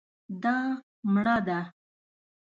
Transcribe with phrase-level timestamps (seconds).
[0.43, 0.55] دا
[1.13, 1.59] مړه ده